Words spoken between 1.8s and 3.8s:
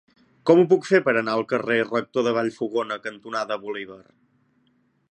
Rector de Vallfogona cantonada